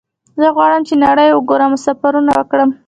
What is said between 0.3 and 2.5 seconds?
زه غواړم چې نړۍ وګورم او سفرونه